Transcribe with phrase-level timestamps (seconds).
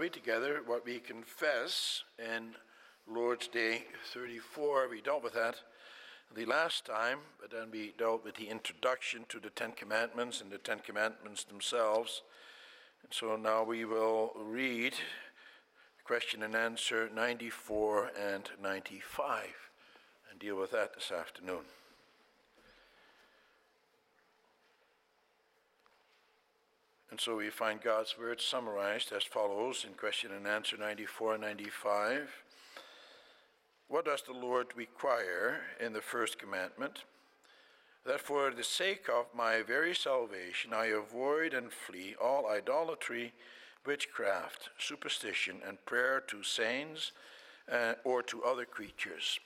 [0.00, 2.54] read together what we confess in
[3.06, 3.82] Lord's Day
[4.14, 4.88] 34.
[4.88, 5.56] We dealt with that
[6.34, 10.50] the last time, but then we dealt with the introduction to the Ten Commandments and
[10.50, 12.22] the Ten Commandments themselves.
[13.02, 14.94] And so now we will read
[16.04, 19.48] question and answer 94 and 95
[20.30, 21.64] and deal with that this afternoon.
[27.10, 31.42] And so we find God's word summarized as follows in question and answer 94 and
[31.42, 32.30] 95.
[33.88, 37.04] What does the Lord require in the first commandment?
[38.06, 43.32] That for the sake of my very salvation I avoid and flee all idolatry,
[43.84, 47.10] witchcraft, superstition, and prayer to saints
[47.70, 49.40] uh, or to other creatures.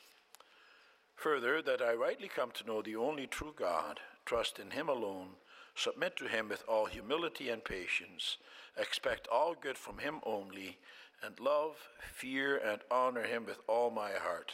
[1.16, 5.28] Further, that I rightly come to know the only true God, trust in Him alone,
[5.74, 8.38] submit to Him with all humility and patience,
[8.76, 10.78] expect all good from Him only,
[11.24, 11.76] and love,
[12.12, 14.52] fear, and honor him with all my heart.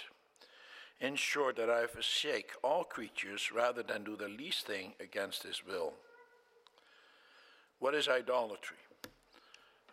[1.00, 5.64] In short, that I forsake all creatures rather than do the least thing against his
[5.66, 5.94] will.
[7.78, 8.77] What is idolatry?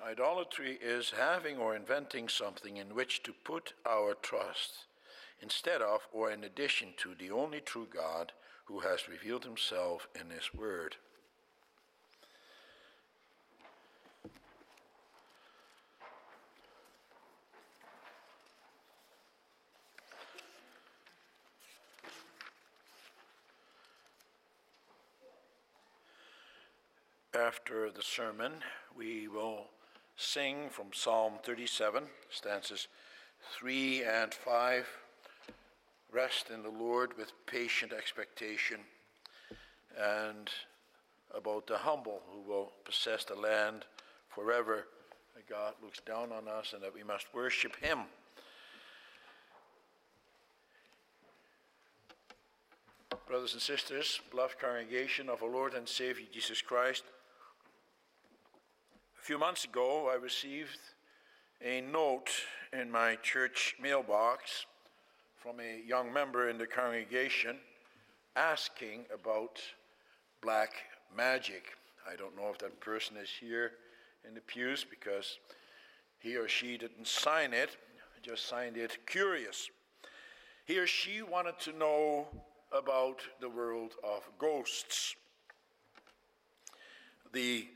[0.06, 4.86] Idolatry is having or inventing something in which to put our trust
[5.42, 8.34] instead of or in addition to the only true God
[8.66, 10.98] who has revealed himself in his word.
[27.38, 28.52] After the sermon,
[28.98, 29.66] we will
[30.16, 32.88] sing from Psalm 37, stanzas
[33.52, 34.88] 3 and 5.
[36.12, 38.80] Rest in the Lord with patient expectation,
[40.00, 40.50] and
[41.36, 43.86] about the humble who will possess the land
[44.30, 44.88] forever.
[45.36, 48.00] That God looks down on us and that we must worship Him.
[53.28, 57.04] Brothers and sisters, beloved congregation of our Lord and Savior Jesus Christ,
[59.28, 60.80] few months ago, I received
[61.62, 62.30] a note
[62.72, 64.66] in my church mailbox
[65.36, 67.58] from a young member in the congregation
[68.38, 69.60] asking about
[70.42, 70.70] black
[71.14, 71.74] magic.
[72.10, 73.72] I don't know if that person is here
[74.26, 75.40] in the pews because
[76.20, 77.76] he or she didn't sign it,
[78.22, 79.70] just signed it curious.
[80.64, 82.28] He or she wanted to know
[82.72, 85.18] about the world of ghosts.
[87.34, 87.68] The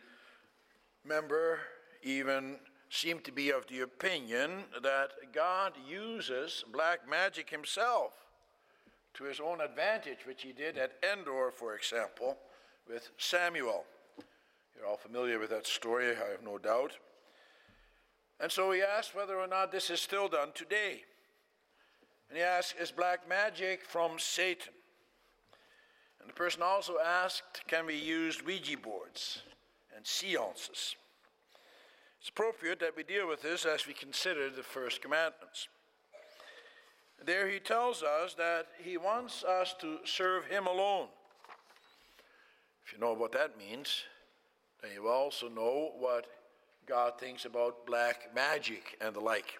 [1.05, 1.59] member
[2.03, 2.57] even
[2.89, 8.13] seemed to be of the opinion that God uses black magic himself
[9.13, 12.37] to his own advantage, which he did at Endor, for example,
[12.87, 13.85] with Samuel.
[14.75, 16.93] You're all familiar with that story, I have no doubt.
[18.39, 21.03] And so he asked whether or not this is still done today.
[22.29, 24.73] And he asked, Is black magic from Satan?
[26.19, 29.43] And the person also asked, Can we use Ouija boards?
[29.95, 30.95] And seances.
[32.19, 35.67] It's appropriate that we deal with this as we consider the first commandments.
[37.23, 41.07] There he tells us that he wants us to serve him alone.
[42.85, 44.03] If you know what that means,
[44.81, 46.25] then you also know what
[46.87, 49.59] God thinks about black magic and the like.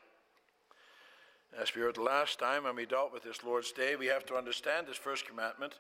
[1.60, 4.26] As we heard the last time when we dealt with this Lord's Day, we have
[4.28, 5.80] to understand this first commandment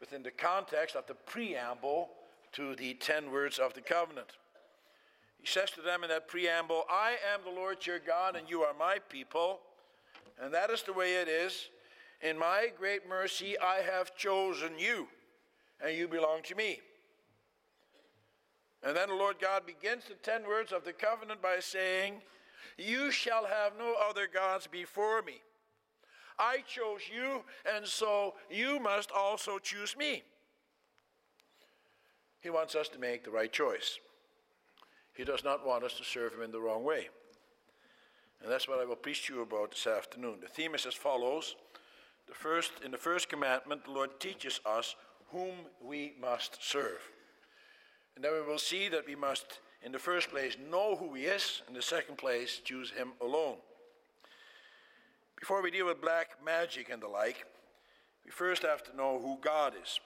[0.00, 2.10] within the context of the preamble
[2.52, 4.32] to the ten words of the covenant.
[5.38, 8.62] He says to them in that preamble, I am the Lord your God, and you
[8.62, 9.60] are my people.
[10.40, 11.68] And that is the way it is.
[12.20, 15.08] In my great mercy, I have chosen you,
[15.84, 16.78] and you belong to me.
[18.84, 22.14] And then the Lord God begins the ten words of the covenant by saying,
[22.78, 25.42] You shall have no other gods before me.
[26.38, 27.42] I chose you,
[27.74, 30.22] and so you must also choose me.
[32.42, 33.98] He wants us to make the right choice.
[35.14, 37.08] He does not want us to serve Him in the wrong way.
[38.42, 40.38] And that's what I will preach to you about this afternoon.
[40.40, 41.54] The theme is as follows.
[42.26, 44.96] The first, in the first commandment, the Lord teaches us
[45.30, 47.00] whom we must serve.
[48.16, 51.24] And then we will see that we must, in the first place, know who He
[51.24, 53.56] is, in the second place, choose Him alone.
[55.38, 57.46] Before we deal with black magic and the like,
[58.24, 60.00] we first have to know who God is.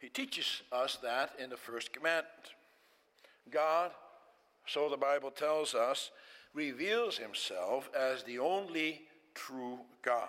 [0.00, 2.54] He teaches us that in the first commandment.
[3.50, 3.90] God,
[4.66, 6.10] so the Bible tells us,
[6.54, 9.02] reveals himself as the only
[9.34, 10.28] true God.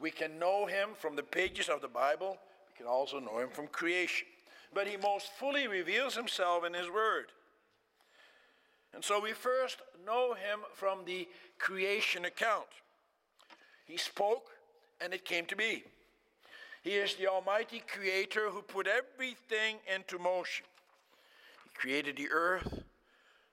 [0.00, 3.50] We can know him from the pages of the Bible, we can also know him
[3.50, 4.26] from creation.
[4.72, 7.26] But he most fully reveals himself in his word.
[8.94, 11.28] And so we first know him from the
[11.58, 12.66] creation account.
[13.84, 14.50] He spoke,
[15.00, 15.84] and it came to be.
[16.88, 20.64] He is the Almighty Creator who put everything into motion.
[21.64, 22.82] He created the earth,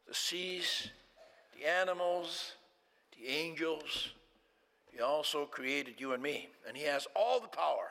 [0.08, 0.88] the seas,
[1.60, 2.54] the animals,
[3.20, 4.14] the angels.
[4.90, 7.90] He also created you and me, and He has all the power.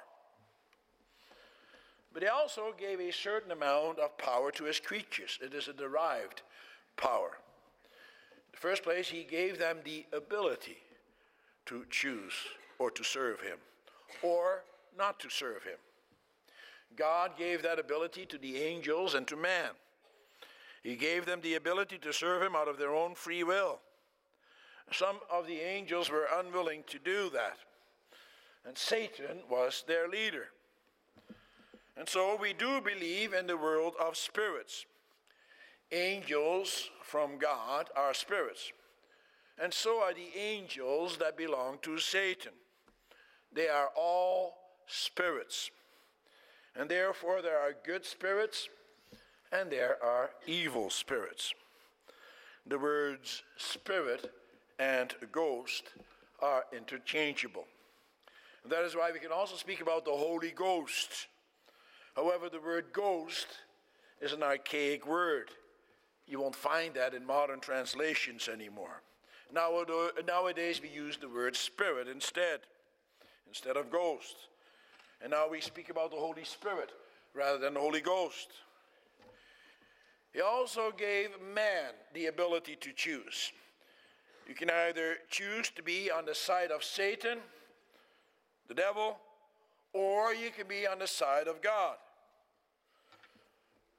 [2.14, 5.38] But He also gave a certain amount of power to His creatures.
[5.42, 6.40] It is a derived
[6.96, 7.32] power.
[8.46, 10.78] In the first place, He gave them the ability
[11.66, 12.32] to choose
[12.78, 13.58] or to serve Him,
[14.22, 14.64] or
[14.96, 15.78] not to serve Him.
[16.96, 19.70] God gave that ability to the angels and to man.
[20.82, 23.80] He gave them the ability to serve Him out of their own free will.
[24.92, 27.56] Some of the angels were unwilling to do that,
[28.66, 30.48] and Satan was their leader.
[31.96, 34.84] And so we do believe in the world of spirits.
[35.90, 38.72] Angels from God are spirits,
[39.62, 42.52] and so are the angels that belong to Satan.
[43.52, 45.70] They are all spirits.
[46.76, 48.68] And therefore, there are good spirits
[49.52, 51.54] and there are evil spirits.
[52.66, 54.32] The words spirit
[54.78, 55.84] and ghost
[56.40, 57.64] are interchangeable.
[58.62, 61.28] And that is why we can also speak about the Holy Ghost.
[62.16, 63.46] However, the word ghost
[64.20, 65.50] is an archaic word.
[66.26, 69.02] You won't find that in modern translations anymore.
[69.54, 69.84] Uh,
[70.26, 72.60] nowadays, we use the word spirit instead,
[73.46, 74.48] instead of ghost.
[75.22, 76.90] And now we speak about the Holy Spirit
[77.34, 78.48] rather than the Holy Ghost.
[80.32, 83.52] He also gave man the ability to choose.
[84.48, 87.38] You can either choose to be on the side of Satan,
[88.68, 89.18] the devil,
[89.92, 91.96] or you can be on the side of God.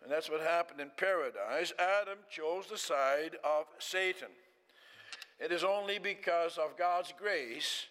[0.04, 1.74] And that's what happened in paradise.
[1.80, 4.28] Adam chose the side of Satan.
[5.40, 7.88] It is only because of God's grace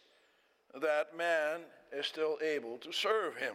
[0.81, 1.61] that man
[1.97, 3.55] is still able to serve him.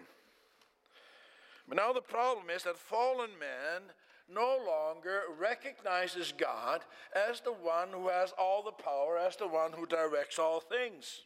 [1.68, 3.84] But now the problem is that fallen man
[4.32, 6.82] no longer recognizes God
[7.16, 11.22] as the one who has all the power, as the one who directs all things.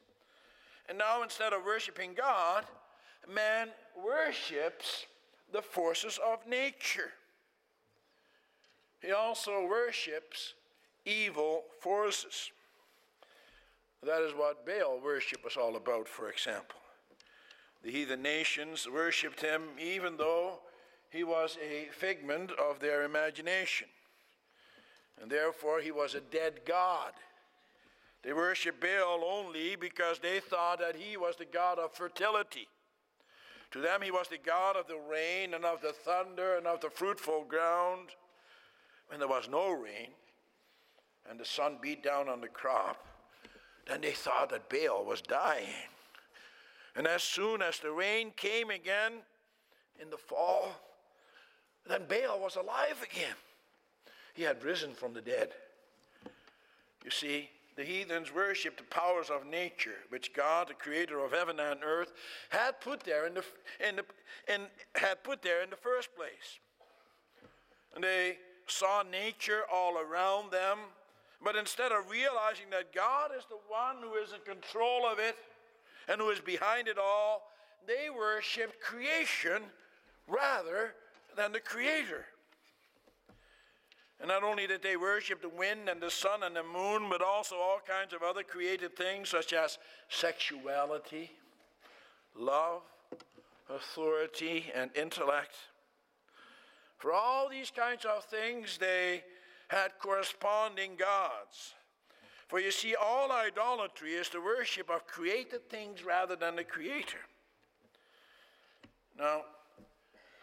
[0.89, 2.65] And now instead of worshiping God,
[3.33, 3.69] man
[4.01, 5.05] worships
[5.51, 7.11] the forces of nature.
[9.01, 10.53] He also worships
[11.05, 12.51] evil forces.
[14.01, 16.77] That is what Baal worship was all about, for example.
[17.83, 20.59] The heathen nations worshipped him even though
[21.09, 23.87] he was a figment of their imagination.
[25.21, 27.11] And therefore, he was a dead god.
[28.23, 32.67] They worshiped Baal only because they thought that he was the god of fertility.
[33.71, 36.79] To them, he was the god of the rain and of the thunder and of
[36.79, 38.09] the fruitful ground.
[39.07, 40.09] When there was no rain
[41.29, 43.05] and the sun beat down on the crop,
[43.87, 45.89] then they thought that Baal was dying.
[46.95, 49.13] And as soon as the rain came again
[49.99, 50.69] in the fall,
[51.87, 53.35] then Baal was alive again.
[54.33, 55.49] He had risen from the dead.
[57.03, 61.59] You see, the heathens worshipped the powers of nature, which God, the creator of heaven
[61.59, 62.13] and earth,
[62.49, 63.43] had put there in the,
[63.87, 64.05] in the,
[64.53, 64.61] in,
[64.95, 66.59] had put there in the first place.
[67.95, 68.37] And they
[68.67, 70.77] saw nature all around them,
[71.43, 75.35] but instead of realizing that God is the one who is in control of it
[76.07, 77.49] and who is behind it all,
[77.87, 79.61] they worshiped creation
[80.27, 80.93] rather
[81.35, 82.25] than the Creator.
[84.19, 87.21] And not only did they worship the wind and the sun and the moon, but
[87.21, 91.29] also all kinds of other created things such as sexuality,
[92.37, 92.83] love,
[93.69, 95.55] authority, and intellect.
[96.97, 99.23] For all these kinds of things, they
[99.67, 101.73] had corresponding gods.
[102.47, 107.19] For you see, all idolatry is the worship of created things rather than the Creator.
[109.17, 109.41] Now,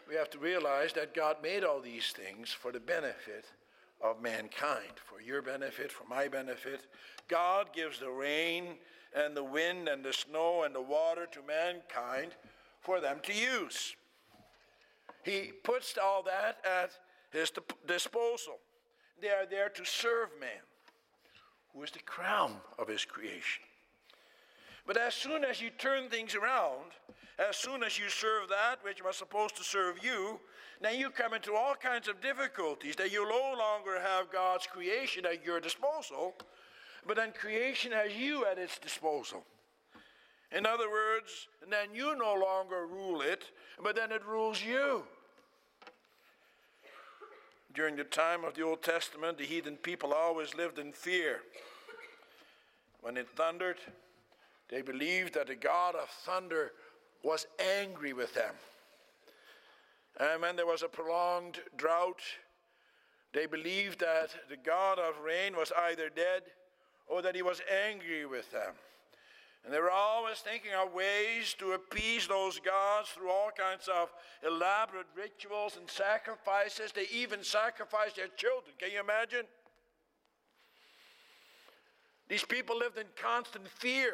[0.07, 3.45] we have to realize that God made all these things for the benefit
[4.01, 6.87] of mankind, for your benefit, for my benefit.
[7.27, 8.75] God gives the rain
[9.15, 12.31] and the wind and the snow and the water to mankind
[12.81, 13.95] for them to use.
[15.23, 16.91] He puts all that at
[17.31, 17.51] his
[17.87, 18.59] disposal.
[19.21, 20.49] They are there to serve man,
[21.73, 23.63] who is the crown of his creation.
[24.85, 26.91] But as soon as you turn things around,
[27.37, 30.39] as soon as you serve that which was supposed to serve you,
[30.81, 35.25] then you come into all kinds of difficulties that you no longer have God's creation
[35.25, 36.35] at your disposal,
[37.07, 39.43] but then creation has you at its disposal.
[40.51, 43.51] In other words, then you no longer rule it,
[43.81, 45.03] but then it rules you.
[47.73, 51.41] During the time of the Old Testament, the heathen people always lived in fear.
[53.01, 53.77] When it thundered,
[54.69, 56.71] they believed that the God of thunder
[57.23, 57.45] was
[57.79, 58.53] angry with them.
[60.19, 62.21] And when there was a prolonged drought,
[63.33, 66.43] they believed that the God of rain was either dead
[67.07, 68.73] or that he was angry with them.
[69.63, 74.09] And they were always thinking of ways to appease those gods through all kinds of
[74.45, 76.91] elaborate rituals and sacrifices.
[76.91, 78.73] They even sacrificed their children.
[78.79, 79.45] Can you imagine?
[82.27, 84.13] These people lived in constant fear.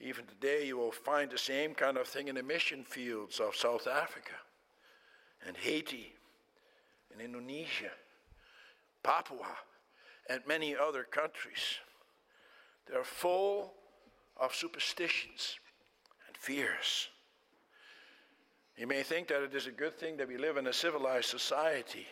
[0.00, 3.56] Even today, you will find the same kind of thing in the mission fields of
[3.56, 4.34] South Africa
[5.46, 6.14] and Haiti
[7.12, 7.90] and Indonesia,
[9.02, 9.56] Papua,
[10.30, 11.78] and many other countries.
[12.88, 13.74] They're full
[14.36, 15.58] of superstitions
[16.26, 17.08] and fears.
[18.76, 21.28] You may think that it is a good thing that we live in a civilized
[21.28, 22.06] society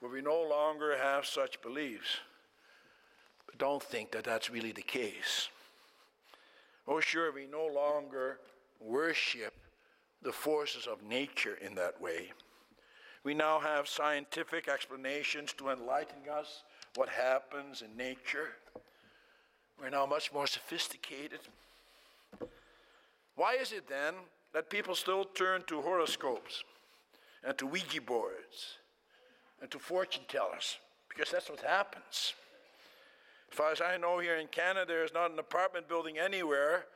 [0.00, 2.18] where we no longer have such beliefs.
[3.46, 5.48] But don't think that that's really the case.
[6.86, 8.38] Oh, sure, we no longer
[8.80, 9.54] worship
[10.22, 12.32] the forces of nature in that way.
[13.24, 16.64] We now have scientific explanations to enlighten us
[16.96, 18.50] what happens in nature.
[19.80, 21.40] We're now much more sophisticated.
[23.34, 24.14] Why is it then
[24.52, 26.64] that people still turn to horoscopes
[27.44, 28.78] and to Ouija boards
[29.60, 30.78] and to fortune tellers?
[31.08, 32.34] Because that's what happens.
[33.50, 36.86] As far as I know, here in Canada, there's not an apartment building anywhere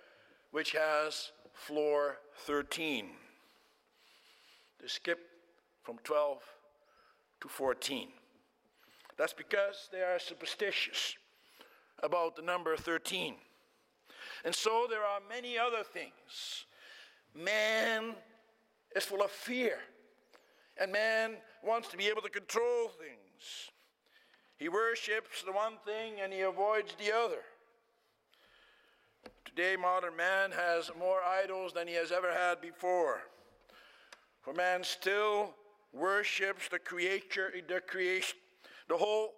[0.52, 3.08] which has floor 13.
[4.80, 5.18] They skip
[5.82, 6.38] from 12
[7.42, 8.08] to 14.
[9.18, 11.16] That's because they are superstitious
[12.02, 13.34] about the number 13.
[14.44, 16.66] And so there are many other things.
[17.34, 18.14] Man
[18.94, 19.78] is full of fear,
[20.80, 23.70] and man wants to be able to control things.
[24.58, 27.42] He worships the one thing and he avoids the other.
[29.44, 33.20] Today, modern man has more idols than he has ever had before.
[34.42, 35.54] For man still
[35.92, 38.38] worships the creature, the creation,
[38.88, 39.34] the whole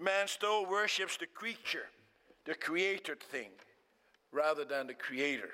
[0.00, 1.86] man still worships the creature,
[2.44, 3.50] the created thing,
[4.32, 5.50] rather than the creator.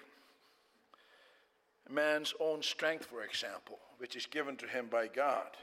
[1.91, 5.57] Man's own strength, for example, which is given to him by God,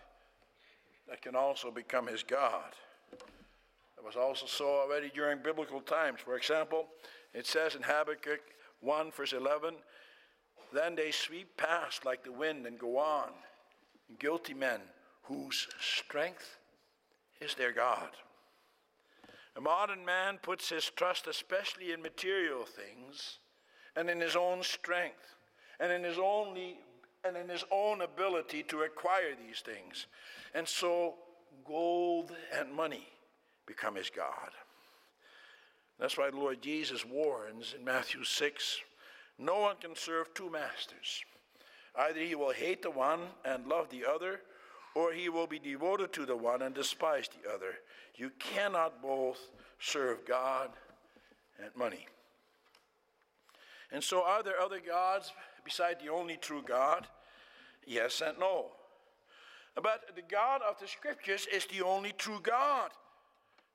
[1.09, 2.73] that can also become his God.
[3.11, 6.19] It was also so already during biblical times.
[6.23, 6.87] For example,
[7.33, 8.41] it says in Habakkuk
[8.79, 9.75] 1, verse 11,
[10.73, 13.29] Then they sweep past like the wind and go on,
[14.19, 14.79] guilty men
[15.23, 16.57] whose strength
[17.39, 18.09] is their God.
[19.57, 23.39] A modern man puts his trust especially in material things
[23.95, 25.35] and in his own strength
[25.79, 26.77] and in his only
[27.23, 30.07] and in his own ability to acquire these things.
[30.55, 31.15] And so
[31.65, 33.07] gold and money
[33.67, 34.51] become his God.
[35.99, 38.79] That's why the Lord Jesus warns in Matthew 6
[39.37, 41.23] no one can serve two masters.
[41.95, 44.41] Either he will hate the one and love the other,
[44.95, 47.75] or he will be devoted to the one and despise the other.
[48.15, 49.39] You cannot both
[49.79, 50.71] serve God
[51.61, 52.07] and money.
[53.91, 55.33] And so, are there other gods
[55.63, 57.07] beside the only true God?
[57.85, 58.67] Yes and no.
[59.75, 62.91] But the God of the scriptures is the only true God.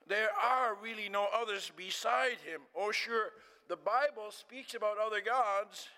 [0.09, 2.61] There are really no others beside him.
[2.75, 3.31] Oh, sure,
[3.69, 5.89] the Bible speaks about other gods,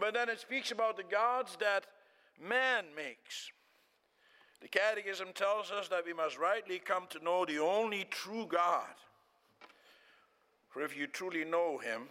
[0.00, 1.86] but then it speaks about the gods that
[2.40, 3.50] man makes.
[4.64, 8.88] The Catechism tells us that we must rightly come to know the only true God.
[10.70, 12.04] For if you truly know Him,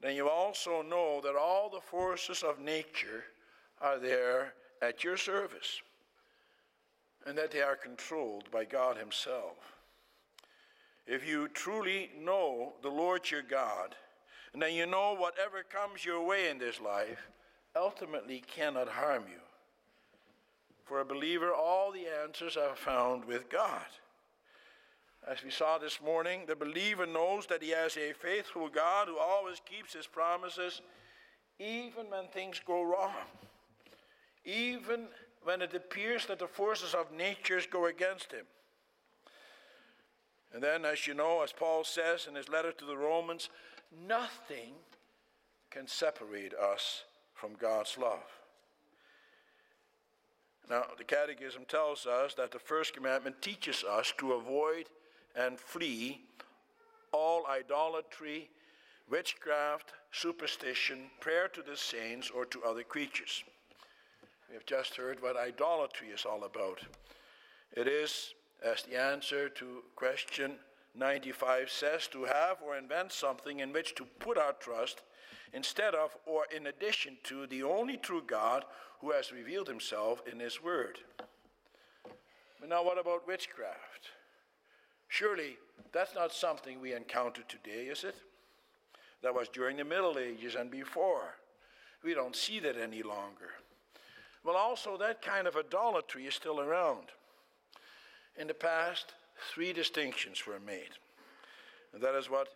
[0.00, 3.24] then you also know that all the forces of nature
[3.80, 5.82] are there at your service
[7.26, 9.56] and that they are controlled by God Himself.
[11.08, 13.96] If you truly know the Lord your God,
[14.52, 17.28] and then you know whatever comes your way in this life
[17.74, 19.40] ultimately cannot harm you.
[20.88, 23.84] For a believer, all the answers are found with God.
[25.26, 29.18] As we saw this morning, the believer knows that he has a faithful God who
[29.18, 30.80] always keeps his promises,
[31.58, 33.12] even when things go wrong,
[34.46, 35.08] even
[35.44, 38.46] when it appears that the forces of nature go against him.
[40.54, 43.50] And then, as you know, as Paul says in his letter to the Romans,
[44.08, 44.72] nothing
[45.70, 47.04] can separate us
[47.34, 48.37] from God's love.
[50.70, 54.86] Now, the Catechism tells us that the first commandment teaches us to avoid
[55.34, 56.20] and flee
[57.12, 58.50] all idolatry,
[59.10, 63.44] witchcraft, superstition, prayer to the saints, or to other creatures.
[64.48, 66.80] We have just heard what idolatry is all about.
[67.72, 70.56] It is, as the answer to question
[70.94, 75.02] 95 says, to have or invent something in which to put our trust
[75.52, 78.64] instead of or in addition to the only true God
[79.00, 80.98] who has revealed himself in his word.
[82.60, 84.10] But now, what about witchcraft?
[85.08, 85.56] Surely
[85.92, 88.16] that's not something we encounter today, is it?
[89.22, 91.34] That was during the Middle Ages and before.
[92.04, 93.50] We don't see that any longer.
[94.44, 97.08] Well, also, that kind of idolatry is still around.
[98.38, 99.14] In the past,
[99.52, 100.90] three distinctions were made.
[101.92, 102.48] And that is what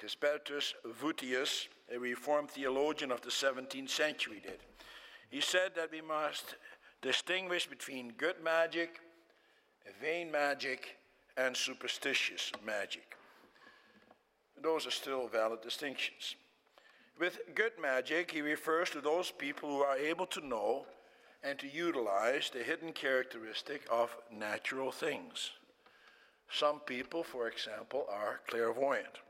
[0.00, 4.58] Gisbertus Voetius, a Reformed theologian of the 17th century, did.
[5.28, 6.56] He said that we must
[7.02, 9.00] distinguish between good magic,
[10.00, 10.96] vain magic,
[11.36, 13.16] and superstitious magic.
[14.62, 16.36] Those are still valid distinctions.
[17.18, 20.86] With good magic, he refers to those people who are able to know
[21.42, 25.50] and to utilize the hidden characteristic of natural things.
[26.50, 29.20] Some people, for example, are clairvoyant.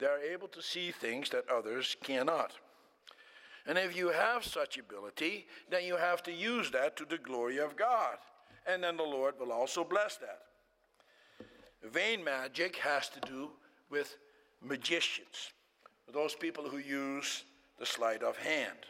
[0.00, 2.52] They are able to see things that others cannot.
[3.66, 7.58] And if you have such ability, then you have to use that to the glory
[7.58, 8.16] of God.
[8.66, 10.40] And then the Lord will also bless that.
[11.92, 13.50] Vain magic has to do
[13.90, 14.16] with
[14.62, 15.52] magicians,
[16.12, 17.44] those people who use
[17.78, 18.86] the sleight of hand.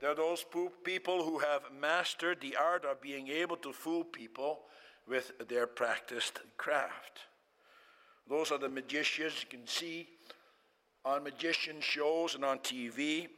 [0.00, 0.44] There are those
[0.82, 4.60] people who have mastered the art of being able to fool people
[5.06, 7.20] with their practiced craft.
[8.28, 10.08] Those are the magicians you can see
[11.04, 13.28] on magician shows and on TV,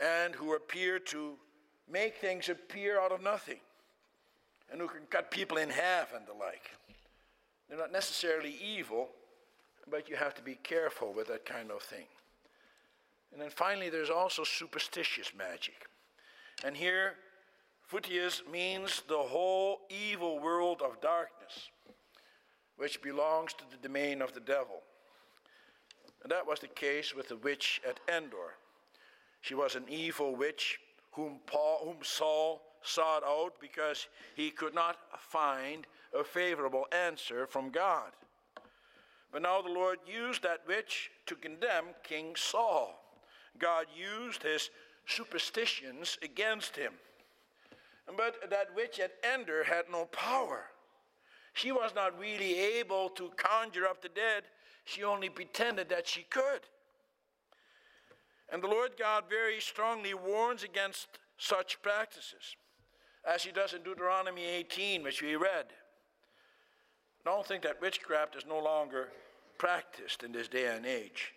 [0.00, 1.34] and who appear to
[1.90, 3.58] make things appear out of nothing,
[4.70, 6.70] and who can cut people in half and the like.
[7.68, 9.08] They're not necessarily evil,
[9.90, 12.06] but you have to be careful with that kind of thing.
[13.32, 15.86] And then finally, there's also superstitious magic.
[16.64, 17.14] And here,
[17.90, 21.70] Voetius means the whole evil world of darkness,
[22.82, 24.82] which belongs to the domain of the devil.
[26.24, 28.56] And that was the case with the witch at Endor.
[29.40, 30.80] She was an evil witch
[31.12, 37.70] whom, Paul, whom Saul sought out because he could not find a favorable answer from
[37.70, 38.10] God.
[39.30, 43.00] But now the Lord used that witch to condemn King Saul.
[43.60, 44.70] God used his
[45.06, 46.94] superstitions against him.
[48.16, 50.64] But that witch at Endor had no power.
[51.52, 54.44] She was not really able to conjure up the dead,
[54.84, 56.60] she only pretended that she could.
[58.50, 62.56] And the Lord God very strongly warns against such practices,
[63.24, 65.66] as he does in Deuteronomy 18, which we read.
[67.24, 69.08] I Don't think that witchcraft is no longer
[69.58, 71.32] practiced in this day and age.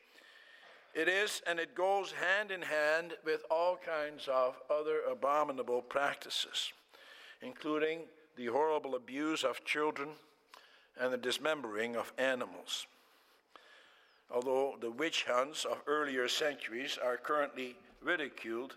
[0.95, 6.71] It is, and it goes hand in hand with all kinds of other abominable practices,
[7.41, 8.01] including
[8.35, 10.09] the horrible abuse of children
[10.99, 12.87] and the dismembering of animals.
[14.31, 18.75] Although the witch hunts of earlier centuries are currently ridiculed,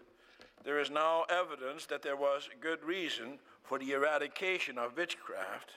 [0.64, 5.72] there is now evidence that there was good reason for the eradication of witchcraft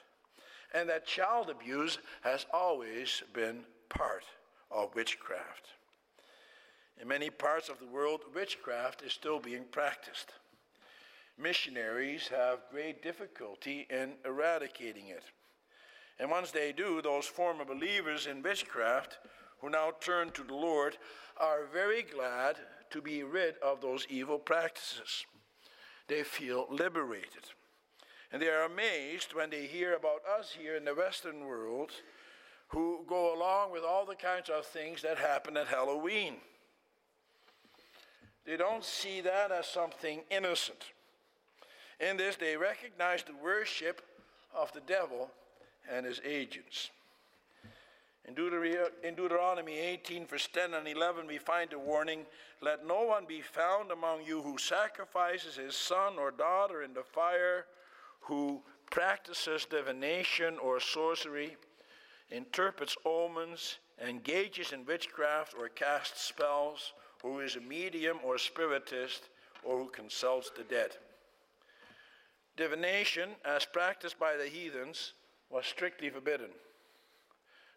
[0.74, 4.24] and that child abuse has always been part
[4.70, 5.68] of witchcraft.
[7.02, 10.32] In many parts of the world, witchcraft is still being practiced.
[11.38, 15.24] Missionaries have great difficulty in eradicating it.
[16.20, 19.18] And once they do, those former believers in witchcraft
[19.60, 20.98] who now turn to the Lord
[21.38, 22.58] are very glad
[22.92, 25.26] to be rid of those evil practices.
[26.08, 27.46] They feel liberated.
[28.32, 31.92] And they are amazed when they hear about us here in the Western world
[32.68, 36.36] who go along with all the kinds of things that happen at Halloween.
[38.46, 40.86] They don't see that as something innocent.
[42.02, 44.02] In this, they recognize the worship
[44.56, 45.30] of the devil
[45.90, 46.90] and his agents.
[48.28, 52.26] In, Deuteronomy 18, verse 10 and 11, we find a warning
[52.62, 57.04] Let no one be found among you who sacrifices his son or daughter in the
[57.04, 57.66] fire
[58.22, 61.58] who practices divination or sorcery,
[62.30, 69.30] interprets omens, engages in witchcraft or casts spells, who is a medium or spiritist,
[69.64, 70.92] or who consults the dead.
[72.62, 75.14] Divination, as practiced by the heathens,
[75.50, 76.52] was strictly forbidden.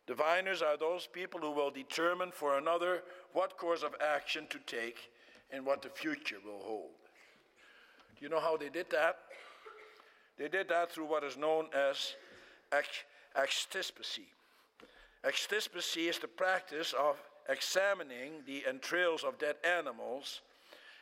[0.07, 5.09] Diviners are those people who will determine for another what course of action to take
[5.51, 6.91] and what the future will hold.
[8.19, 9.21] Do you know how they did that?
[10.37, 12.15] They did that through what is known as
[13.35, 14.29] extispicy.
[15.25, 17.17] Extispicy is the practice of
[17.49, 20.43] examining the entrails of dead animals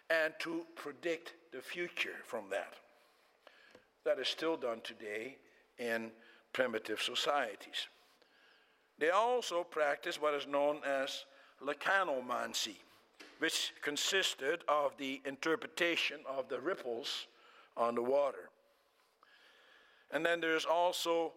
[0.08, 2.74] and to predict the future from that.
[4.04, 5.36] That is still done today
[5.78, 6.10] in
[6.52, 7.88] primitive societies.
[8.98, 11.24] They also practice what is known as
[11.64, 12.76] lecanomancy,
[13.38, 17.26] which consisted of the interpretation of the ripples
[17.76, 18.50] on the water.
[20.10, 21.32] And then there's also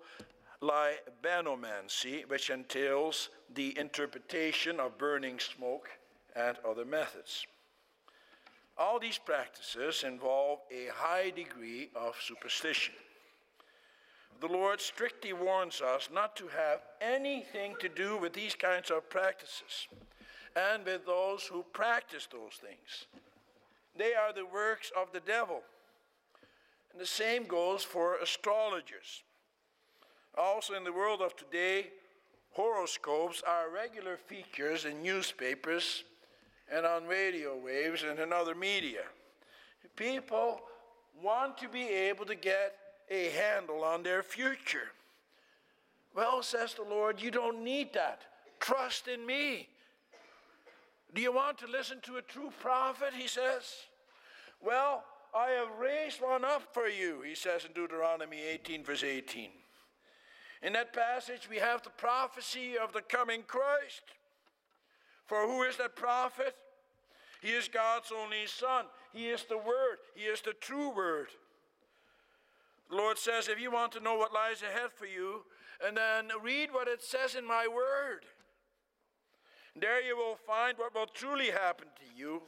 [0.62, 5.90] libanomancy, which entails the interpretation of burning smoke
[6.36, 7.46] and other methods.
[8.78, 12.94] All these practices involve a high degree of superstition.
[14.42, 19.10] The Lord strictly warns us not to have anything to do with these kinds of
[19.10, 19.88] practices
[20.56, 23.08] and with those who practice those things.
[23.98, 25.62] They are the works of the devil.
[26.92, 29.24] And the same goes for astrologers.
[30.38, 31.88] Also, in the world of today,
[32.52, 36.04] horoscopes are regular features in newspapers
[36.72, 39.04] and on radio waves and in other media.
[39.96, 40.62] People
[41.22, 42.76] want to be able to get
[43.10, 44.92] a handle on their future.
[46.16, 48.22] Well, says the Lord, you don't need that.
[48.60, 49.68] Trust in me.
[51.14, 53.14] Do you want to listen to a true prophet?
[53.16, 53.64] He says.
[54.62, 55.04] Well,
[55.36, 59.50] I have raised one up for you, he says in Deuteronomy 18, verse 18.
[60.64, 64.02] In that passage, we have the prophecy of the coming Christ.
[65.26, 66.56] For who is that prophet?
[67.42, 68.86] He is God's only Son.
[69.14, 69.98] He is the Word.
[70.16, 71.28] He is the true Word.
[72.90, 75.44] The Lord says, if you want to know what lies ahead for you,
[75.86, 78.26] and then read what it says in my Word.
[79.76, 82.42] There you will find what will truly happen to you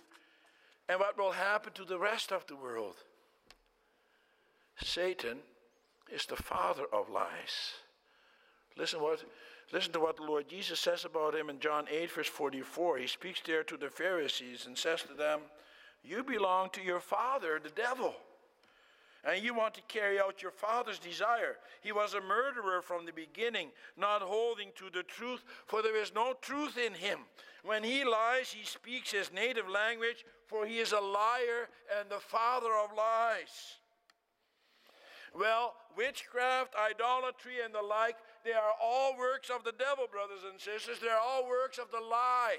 [0.87, 2.95] and what will happen to the rest of the world.
[4.81, 5.39] Satan
[6.09, 7.73] is the father of lies.
[8.77, 9.23] Listen what
[9.71, 12.97] listen to what the Lord Jesus says about him in John 8 verse 44.
[12.97, 15.41] He speaks there to the Pharisees and says to them,
[16.03, 18.15] "You belong to your father, the devil."
[19.23, 21.58] And you want to carry out your father's desire.
[21.82, 26.13] He was a murderer from the beginning, not holding to the truth, for there is
[26.13, 27.27] no truth in him.
[27.63, 31.67] When he lies, he speaks his native language, for he is a liar
[31.99, 33.80] and the father of lies.
[35.34, 38.15] Well, witchcraft, idolatry, and the like,
[38.47, 40.99] they are all works of the devil, brothers and sisters.
[41.01, 42.57] They're all works of the lie.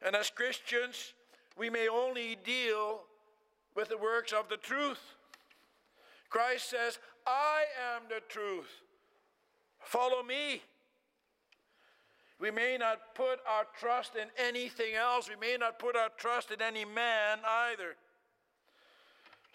[0.00, 1.12] And as Christians,
[1.58, 3.00] we may only deal
[3.74, 5.00] with the works of the truth.
[6.30, 7.64] Christ says, I
[7.96, 8.70] am the truth.
[9.80, 10.62] Follow me.
[12.40, 15.28] We may not put our trust in anything else.
[15.28, 17.96] We may not put our trust in any man either.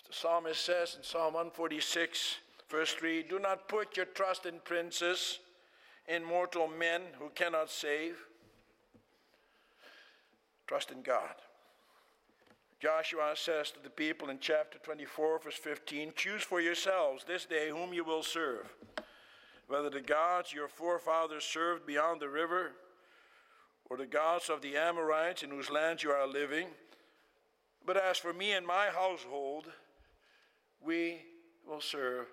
[0.07, 2.39] The psalmist says in Psalm 146,
[2.73, 5.39] verse 3 Do not put your trust in princes,
[6.07, 8.17] in mortal men who cannot save.
[10.67, 11.36] Trust in God.
[12.81, 17.69] Joshua says to the people in chapter 24, verse 15 Choose for yourselves this day
[17.69, 18.73] whom you will serve,
[19.67, 22.71] whether the gods your forefathers served beyond the river,
[23.89, 26.67] or the gods of the Amorites in whose land you are living.
[27.86, 29.67] But as for me and my household,
[30.81, 31.19] we
[31.67, 32.27] will serve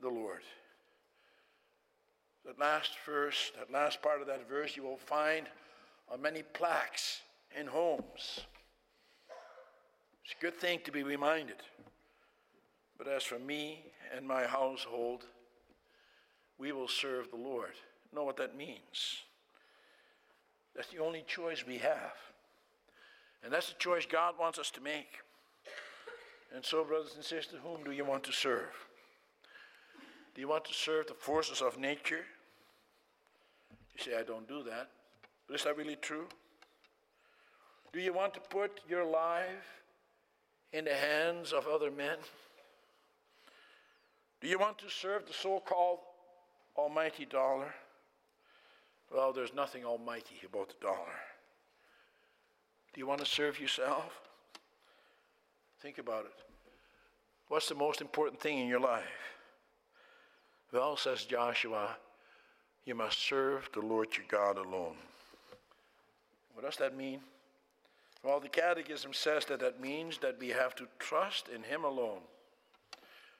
[0.00, 0.42] the Lord.
[2.44, 5.46] That last verse, that last part of that verse, you will find
[6.10, 7.20] on many plaques
[7.58, 8.40] in homes.
[10.24, 11.56] It's a good thing to be reminded.
[12.98, 15.24] But as for me and my household,
[16.58, 17.72] we will serve the Lord.
[18.14, 19.22] Know what that means?
[20.74, 22.14] That's the only choice we have.
[23.42, 25.18] And that's the choice God wants us to make.
[26.54, 28.85] And so, brothers and sisters, whom do you want to serve?
[30.36, 32.20] Do you want to serve the forces of nature?
[33.94, 34.90] You say, I don't do that.
[35.46, 36.26] But is that really true?
[37.90, 39.80] Do you want to put your life
[40.74, 42.18] in the hands of other men?
[44.42, 46.00] Do you want to serve the so called
[46.76, 47.74] almighty dollar?
[49.10, 51.16] Well, there's nothing almighty about the dollar.
[52.92, 54.20] Do you want to serve yourself?
[55.80, 56.34] Think about it.
[57.48, 59.35] What's the most important thing in your life?
[60.76, 61.96] Well, says Joshua,
[62.84, 64.96] you must serve the Lord your God alone.
[66.52, 67.20] What does that mean?
[68.22, 72.20] Well, the Catechism says that that means that we have to trust in Him alone,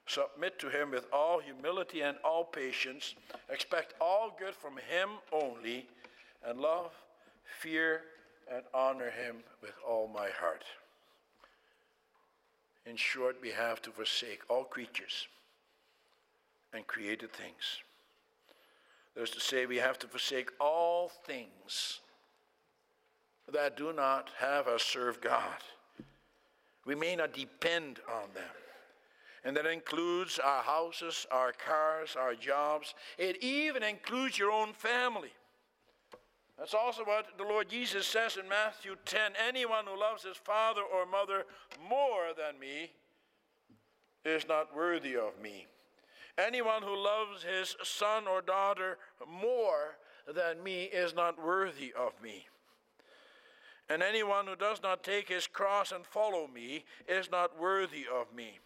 [0.06, 3.14] submit to Him with all humility and all patience,
[3.50, 5.84] expect all good from Him only,
[6.42, 6.92] and love,
[7.60, 8.00] fear,
[8.50, 10.64] and honor Him with all my heart.
[12.86, 15.28] In short, we have to forsake all creatures
[16.76, 17.82] and created things.
[19.14, 22.00] That is to say, we have to forsake all things
[23.52, 25.62] that do not have us serve God.
[26.84, 28.44] We may not depend on them.
[29.44, 32.94] And that includes our houses, our cars, our jobs.
[33.16, 35.32] It even includes your own family.
[36.58, 40.80] That's also what the Lord Jesus says in Matthew 10 Anyone who loves his father
[40.82, 41.44] or mother
[41.88, 42.90] more than me
[44.24, 45.66] is not worthy of me.
[46.38, 49.96] Anyone who loves his son or daughter more
[50.32, 52.46] than me is not worthy of me.
[53.88, 58.34] And anyone who does not take his cross and follow me is not worthy of
[58.34, 58.58] me.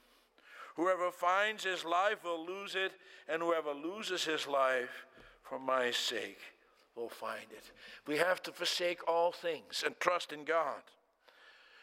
[0.77, 2.93] Whoever finds his life will lose it,
[3.29, 5.07] and whoever loses his life
[5.43, 6.39] for my sake
[6.97, 7.71] will find it.
[8.07, 10.83] We have to forsake all things and trust in God.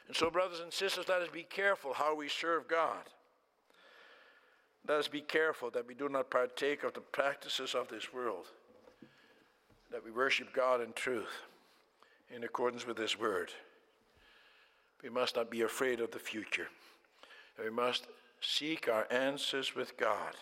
[0.08, 3.04] And so, brothers and sisters, let us be careful how we serve God.
[4.88, 8.46] Let us be careful that we do not partake of the practices of this world,
[9.92, 11.42] that we worship God in truth
[12.34, 13.52] in accordance with His word.
[15.04, 16.70] We must not be afraid of the future.
[17.62, 18.08] We must
[18.40, 20.36] seek our answers with God.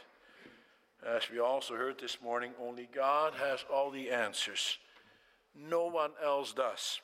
[1.05, 4.77] As we also heard this morning, only God has all the answers.
[5.55, 6.99] No one else does.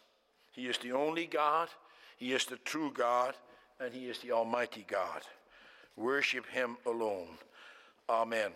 [0.51, 1.69] He is the only God,
[2.17, 3.35] He is the true God,
[3.79, 5.21] and He is the Almighty God.
[5.97, 7.37] Worship Him alone.
[8.09, 8.51] Amen.